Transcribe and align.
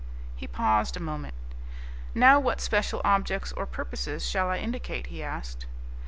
He 0.35 0.47
paused 0.47 0.97
a 0.97 0.99
moment. 0.99 1.35
"Now 2.15 2.39
what 2.39 2.59
special 2.59 3.01
objects 3.05 3.51
or 3.51 3.67
purposes 3.67 4.27
shall 4.27 4.49
I 4.49 4.57
indicate?" 4.57 5.05
he 5.13 5.21
asked. 5.21 5.67